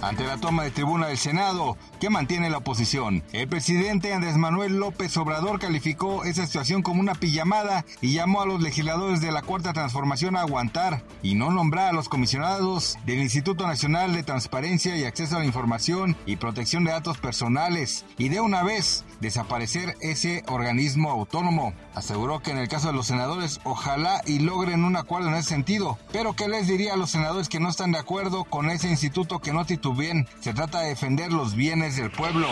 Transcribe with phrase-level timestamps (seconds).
[0.00, 4.78] Ante la toma de tribuna del Senado, que mantiene la oposición, el presidente Andrés Manuel
[4.78, 9.42] López Obrador calificó esa situación como una pijamada y llamó a los legisladores de la
[9.42, 14.96] Cuarta Transformación a aguantar y no nombrar a los comisionados del Instituto Nacional de Transparencia
[14.96, 19.96] y Acceso a la Información y Protección de Datos Personales y de una vez desaparecer
[20.00, 21.74] ese organismo autónomo.
[21.96, 25.48] Aseguró que en el caso de los senadores ojalá y logren un acuerdo en ese
[25.48, 28.88] sentido, pero que les diría a los senadores que no están de acuerdo con ese
[28.88, 30.26] instituto que no titubeen.
[30.40, 32.48] Se trata de defender los bienes del pueblo.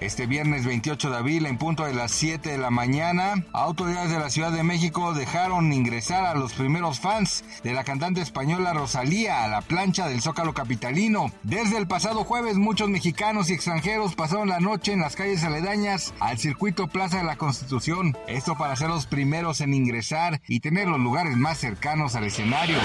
[0.00, 4.18] Este viernes 28 de abril, en punto de las 7 de la mañana, autoridades de
[4.18, 9.44] la Ciudad de México dejaron ingresar a los primeros fans de la cantante española Rosalía
[9.44, 11.30] a la plancha del Zócalo Capitalino.
[11.44, 16.12] Desde el pasado jueves, muchos mexicanos y extranjeros pasaron la noche en las calles aledañas
[16.18, 18.16] al circuito Plaza de la Constitución.
[18.26, 22.78] Esto para ser los primeros en ingresar y tener los lugares más cercanos al escenario.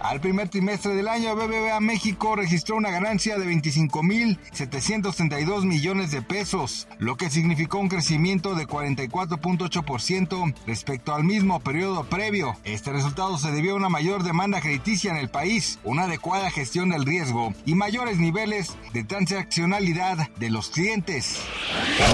[0.00, 6.88] Al primer trimestre del año, BBVA México registró una ganancia de 25.732 millones de pesos,
[6.98, 12.56] lo que significó un crecimiento de 44.8% respecto al mismo periodo previo.
[12.64, 16.88] Este resultado se debió a una mayor demanda crediticia en el país, una adecuada gestión
[16.88, 21.42] del riesgo y mayores niveles de transaccionalidad de los clientes.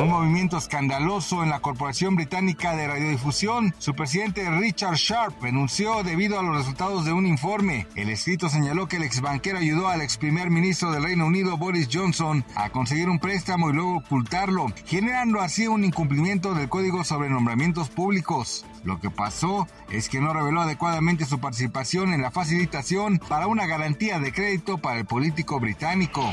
[0.00, 6.39] Un movimiento escandaloso en la Corporación Británica de Radiodifusión, su presidente Richard Sharp renunció debido
[6.39, 7.86] a los resultados de un informe.
[7.95, 11.57] El escrito señaló que el ex banquero ayudó al ex primer ministro del Reino Unido
[11.57, 17.05] Boris Johnson a conseguir un préstamo y luego ocultarlo, generando así un incumplimiento del Código
[17.05, 18.64] sobre Nombramientos Públicos.
[18.85, 23.67] Lo que pasó es que no reveló adecuadamente su participación en la facilitación para una
[23.67, 26.33] garantía de crédito para el político británico.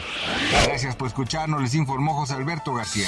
[0.65, 3.07] Gracias por escucharnos, les informó José Alberto García.